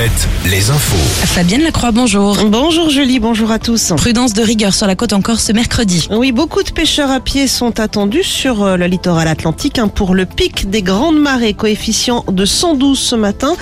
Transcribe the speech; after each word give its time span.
Alouette, 0.00 0.28
les 0.46 0.70
infos. 0.70 0.96
Fabienne 1.26 1.62
Lacroix, 1.62 1.90
bonjour. 1.90 2.38
Bonjour 2.46 2.88
Julie, 2.88 3.20
bonjour 3.20 3.50
à 3.50 3.58
tous. 3.58 3.92
Prudence 3.98 4.32
de 4.32 4.40
rigueur 4.40 4.72
sur 4.72 4.86
la 4.86 4.96
côte 4.96 5.12
encore 5.12 5.40
ce 5.40 5.52
mercredi. 5.52 6.08
Oui, 6.10 6.32
beaucoup 6.32 6.62
de 6.62 6.70
pêcheurs 6.70 7.10
à 7.10 7.20
pied 7.20 7.46
sont 7.46 7.78
attendus 7.80 8.22
sur 8.22 8.62
euh, 8.62 8.76
le 8.78 8.86
littoral 8.86 9.28
atlantique 9.28 9.78
hein, 9.78 9.88
pour 9.88 10.14
le 10.14 10.24
pic 10.24 10.70
des 10.70 10.80
grandes 10.80 11.20
marées, 11.20 11.52
coefficient 11.52 12.24
de 12.32 12.46
112 12.46 12.98
ce 12.98 13.14
matin. 13.14 13.56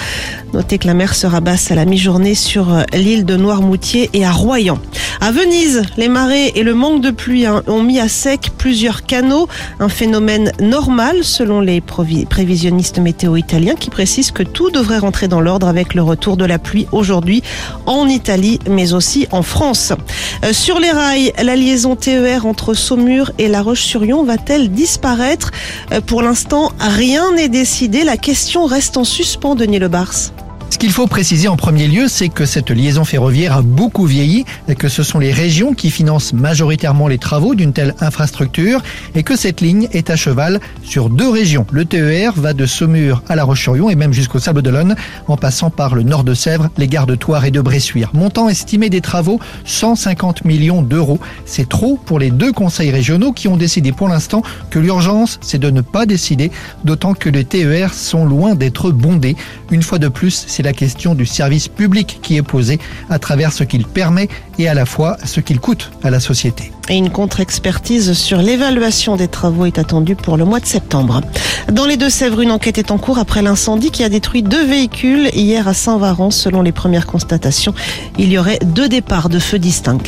Notez 0.52 0.78
que 0.78 0.86
la 0.86 0.94
mer 0.94 1.16
sera 1.16 1.40
basse 1.40 1.72
à 1.72 1.74
la 1.74 1.84
mi-journée 1.84 2.36
sur 2.36 2.72
euh, 2.72 2.82
l'île 2.92 3.24
de 3.24 3.34
Noirmoutier 3.36 4.08
et 4.12 4.24
à 4.24 4.30
Royan. 4.30 4.78
À 5.20 5.32
Venise, 5.32 5.82
les 5.96 6.08
marées 6.08 6.52
et 6.54 6.62
le 6.62 6.74
manque 6.74 7.00
de 7.00 7.10
pluie 7.10 7.44
hein, 7.44 7.62
ont 7.66 7.82
mis 7.82 7.98
à 7.98 8.08
sec 8.08 8.52
plusieurs 8.56 9.04
canaux, 9.04 9.48
un 9.80 9.88
phénomène 9.88 10.52
normal 10.60 11.24
selon 11.24 11.60
les 11.60 11.80
prévisionnistes 11.80 13.00
météo 13.00 13.36
italiens 13.36 13.74
qui 13.74 13.90
précisent 13.90 14.30
que 14.30 14.44
tout 14.44 14.70
devrait 14.70 14.98
rentrer 14.98 15.26
dans 15.26 15.40
l'ordre 15.40 15.66
avec 15.66 15.94
le 15.94 16.02
retour 16.02 16.36
de 16.36 16.44
la 16.44 16.60
pluie 16.60 16.86
aujourd'hui 16.92 17.42
en 17.86 18.06
Italie 18.06 18.60
mais 18.70 18.92
aussi 18.92 19.26
en 19.32 19.42
France. 19.42 19.92
Euh, 20.44 20.52
sur 20.52 20.78
les 20.78 20.92
rails, 20.92 21.32
la 21.42 21.56
liaison 21.56 21.96
TER 21.96 22.46
entre 22.46 22.74
Saumur 22.74 23.32
et 23.38 23.48
La 23.48 23.62
Roche-sur-Yon 23.62 24.22
va-t-elle 24.22 24.70
disparaître? 24.70 25.50
Euh, 25.92 26.00
Pour 26.00 26.22
l'instant, 26.22 26.70
rien 26.78 27.32
n'est 27.32 27.48
décidé. 27.48 28.04
La 28.04 28.16
question 28.16 28.66
reste 28.66 28.96
en 28.96 29.04
suspens, 29.04 29.56
Denis 29.56 29.80
Lebars. 29.80 30.32
Ce 30.70 30.76
qu'il 30.76 30.92
faut 30.92 31.06
préciser 31.06 31.48
en 31.48 31.56
premier 31.56 31.88
lieu, 31.88 32.08
c'est 32.08 32.28
que 32.28 32.44
cette 32.44 32.70
liaison 32.70 33.04
ferroviaire 33.04 33.56
a 33.56 33.62
beaucoup 33.62 34.04
vieilli, 34.04 34.44
et 34.68 34.74
que 34.74 34.88
ce 34.88 35.02
sont 35.02 35.18
les 35.18 35.32
régions 35.32 35.72
qui 35.72 35.90
financent 35.90 36.34
majoritairement 36.34 37.08
les 37.08 37.16
travaux 37.16 37.54
d'une 37.54 37.72
telle 37.72 37.94
infrastructure, 38.00 38.82
et 39.14 39.22
que 39.22 39.34
cette 39.34 39.62
ligne 39.62 39.88
est 39.92 40.10
à 40.10 40.16
cheval 40.16 40.60
sur 40.82 41.08
deux 41.08 41.30
régions. 41.30 41.66
Le 41.72 41.86
TER 41.86 42.34
va 42.36 42.52
de 42.52 42.66
Saumur 42.66 43.22
à 43.28 43.34
La 43.34 43.44
Roche-sur-Yon 43.44 43.88
et 43.88 43.96
même 43.96 44.12
jusqu'au 44.12 44.38
Sable 44.38 44.60
d'Olonne, 44.60 44.94
en 45.26 45.38
passant 45.38 45.70
par 45.70 45.94
le 45.94 46.02
nord 46.02 46.22
de 46.22 46.34
Sèvres, 46.34 46.68
les 46.76 46.86
gares 46.86 47.06
de 47.06 47.14
Thouars 47.14 47.46
et 47.46 47.50
de 47.50 47.62
Bressuire. 47.62 48.10
Montant 48.12 48.50
estimé 48.50 48.90
des 48.90 49.00
travaux, 49.00 49.40
150 49.64 50.44
millions 50.44 50.82
d'euros. 50.82 51.18
C'est 51.46 51.68
trop 51.68 51.96
pour 51.96 52.18
les 52.18 52.30
deux 52.30 52.52
conseils 52.52 52.90
régionaux 52.90 53.32
qui 53.32 53.48
ont 53.48 53.56
décidé 53.56 53.90
pour 53.90 54.08
l'instant 54.08 54.42
que 54.70 54.78
l'urgence, 54.78 55.40
c'est 55.40 55.58
de 55.58 55.70
ne 55.70 55.80
pas 55.80 56.04
décider, 56.04 56.52
d'autant 56.84 57.14
que 57.14 57.30
les 57.30 57.44
TER 57.44 57.94
sont 57.94 58.26
loin 58.26 58.54
d'être 58.54 58.90
bondés. 58.90 59.34
Une 59.70 59.82
fois 59.82 59.98
de 59.98 60.08
plus, 60.08 60.44
c'est 60.58 60.64
la 60.64 60.72
question 60.72 61.14
du 61.14 61.24
service 61.24 61.68
public 61.68 62.18
qui 62.20 62.36
est 62.36 62.42
posée 62.42 62.80
à 63.10 63.20
travers 63.20 63.52
ce 63.52 63.62
qu'il 63.62 63.86
permet 63.86 64.26
et 64.58 64.66
à 64.66 64.74
la 64.74 64.86
fois 64.86 65.16
ce 65.24 65.38
qu'il 65.38 65.60
coûte 65.60 65.92
à 66.02 66.10
la 66.10 66.18
société. 66.18 66.72
Et 66.90 66.96
une 66.96 67.10
contre-expertise 67.10 68.14
sur 68.14 68.38
l'évaluation 68.38 69.16
des 69.16 69.28
travaux 69.28 69.66
est 69.66 69.78
attendue 69.78 70.16
pour 70.16 70.38
le 70.38 70.46
mois 70.46 70.58
de 70.58 70.66
septembre. 70.66 71.20
Dans 71.70 71.84
les 71.84 71.98
Deux-Sèvres, 71.98 72.40
une 72.40 72.50
enquête 72.50 72.78
est 72.78 72.90
en 72.90 72.96
cours 72.96 73.18
après 73.18 73.42
l'incendie 73.42 73.90
qui 73.90 74.04
a 74.04 74.08
détruit 74.08 74.42
deux 74.42 74.64
véhicules 74.64 75.28
hier 75.34 75.68
à 75.68 75.74
Saint-Varan. 75.74 76.30
Selon 76.30 76.62
les 76.62 76.72
premières 76.72 77.06
constatations, 77.06 77.74
il 78.18 78.32
y 78.32 78.38
aurait 78.38 78.58
deux 78.64 78.88
départs 78.88 79.28
de 79.28 79.38
feu 79.38 79.58
distincts. 79.58 79.98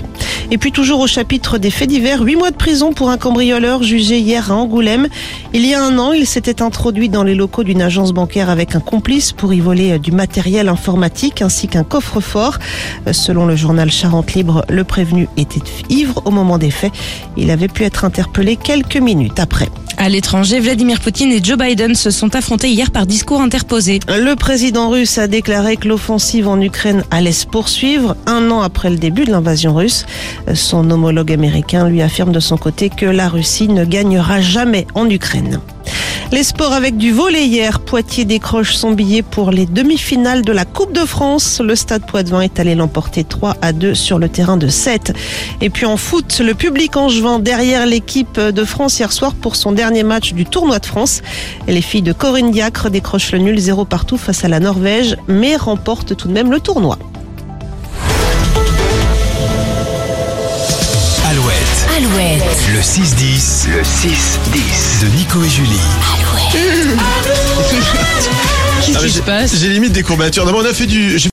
Et 0.51 0.59
puis 0.59 0.73
toujours 0.73 1.01
au 1.01 1.07
chapitre 1.07 1.59
des 1.59 1.71
faits 1.71 1.89
divers, 1.89 2.23
huit 2.23 2.35
mois 2.35 2.51
de 2.51 2.57
prison 2.57 2.93
pour 2.93 3.11
un 3.11 3.19
cambrioleur 3.19 3.83
jugé 3.83 4.19
hier 4.19 4.51
à 4.51 4.57
Angoulême. 4.57 5.07
Il 5.53 5.65
y 5.67 5.75
a 5.75 5.83
un 5.83 5.99
an, 5.99 6.13
il 6.13 6.27
s'était 6.27 6.63
introduit 6.63 7.09
dans 7.09 7.23
les 7.23 7.35
locaux 7.35 7.63
d'une 7.63 7.83
agence 7.83 8.13
bancaire 8.13 8.51
avec 8.51 8.75
un 8.75 8.81
complice 8.81 9.33
pour 9.33 9.53
y 9.53 9.61
voler 9.61 9.93
euh, 9.93 9.99
du 9.99 10.11
matériel 10.13 10.69
informatique 10.69 11.43
ainsi 11.43 11.69
qu'un 11.69 11.85
coffre-fort. 11.85 12.59
Euh, 13.07 13.13
Selon 13.13 13.47
le 13.47 13.55
journal 13.55 13.91
Charente 13.91 14.33
Libre, 14.35 14.65
le 14.69 14.83
prévenu 14.83 15.29
était 15.37 15.61
ivre 15.89 16.23
au 16.25 16.31
moment 16.31 16.59
des 16.59 16.70
faits. 16.71 16.93
Il 17.37 17.51
avait 17.51 17.69
pu 17.69 17.85
être 17.85 18.05
interpellé 18.05 18.57
quelques 18.57 18.97
minutes 18.97 19.39
après. 19.39 19.69
À 19.97 20.09
l'étranger, 20.09 20.61
Vladimir 20.61 20.99
Poutine 20.99 21.31
et 21.31 21.45
Joe 21.45 21.59
Biden 21.59 21.95
se 21.95 22.11
sont 22.11 22.35
affrontés 22.35 22.71
hier 22.71 22.91
par 22.91 23.07
discours 23.07 23.43
interposés. 23.43 24.01
Le 24.09 24.35
président 24.35 24.89
russe 24.89 25.19
a 25.19 25.27
déclaré 25.27 25.77
que 25.77 25.89
l'offensive 25.89 26.49
en 26.49 26.59
Ukraine 26.59 27.05
allait 27.11 27.33
se 27.33 27.47
poursuivre 27.47 28.17
un 28.27 28.51
an 28.51 28.63
après 28.63 28.89
le 28.89 28.97
début 28.97 29.27
de 29.27 29.31
l'invasion 29.31 29.75
russe. 29.75 30.07
Son 30.55 30.91
homologue 30.91 31.33
américain 31.33 31.87
lui 31.87 32.01
affirme 32.01 32.33
de 32.33 32.41
son 32.41 32.57
côté 32.57 32.89
que 32.89 33.05
la 33.05 33.29
Russie 33.29 33.69
ne 33.69 33.85
gagnera 33.85 34.41
jamais 34.41 34.87
en 34.95 35.09
Ukraine. 35.11 35.61
Les 36.33 36.45
sports 36.45 36.73
avec 36.73 36.97
du 36.97 37.11
volet 37.11 37.45
hier. 37.45 37.81
Poitiers 37.81 38.25
décroche 38.25 38.75
son 38.75 38.93
billet 38.93 39.23
pour 39.23 39.51
les 39.51 39.67
demi-finales 39.67 40.43
de 40.43 40.53
la 40.53 40.65
Coupe 40.65 40.93
de 40.93 41.05
France. 41.05 41.61
Le 41.61 41.75
stade 41.75 42.07
Poitvin 42.07 42.43
est 42.43 42.61
allé 42.61 42.77
l'emporter 42.77 43.25
3 43.25 43.57
à 43.61 43.73
2 43.73 43.97
sur 43.97 44.21
le 44.21 44.29
terrain 44.29 44.57
de 44.57 44.69
7. 44.69 45.13
Et 45.61 45.71
puis 45.71 45.87
en 45.87 45.97
foot, 45.97 46.39
le 46.39 46.55
public 46.55 46.97
angevin 46.97 47.41
derrière 47.41 47.85
l'équipe 47.85 48.39
de 48.39 48.65
France 48.65 49.01
hier 49.01 49.11
soir 49.11 49.35
pour 49.35 49.57
son 49.57 49.73
dernier 49.73 50.05
match 50.05 50.33
du 50.33 50.45
tournoi 50.45 50.79
de 50.79 50.87
France. 50.87 51.21
Et 51.67 51.73
les 51.73 51.83
filles 51.83 52.03
de 52.03 52.13
Corinne 52.13 52.53
Diacre 52.53 52.91
décrochent 52.91 53.33
le 53.33 53.39
nul 53.39 53.59
0 53.59 53.85
partout 53.85 54.17
face 54.17 54.45
à 54.45 54.49
la 54.49 54.61
Norvège, 54.61 55.17
mais 55.27 55.57
remportent 55.57 56.17
tout 56.17 56.29
de 56.29 56.33
même 56.33 56.53
le 56.53 56.61
tournoi. 56.61 56.97
Alouette, 61.29 61.87
Alouette, 61.97 62.40
le 62.69 62.81
6-10, 62.81 63.69
le 63.69 63.83
6-10 63.83 65.03
de 65.03 65.07
Nico 65.17 65.43
et 65.43 65.49
Julie. 65.49 65.81
Qu'est-ce 68.85 68.99
qui 68.99 69.11
se 69.11 69.23
passe? 69.23 69.57
J'ai 69.57 69.69
limite 69.69 69.93
des 69.93 70.03
courbatures. 70.03 70.45
D'abord, 70.45 70.63
on 70.65 70.69
a 70.69 70.73
fait 70.73 70.87
du. 70.87 71.19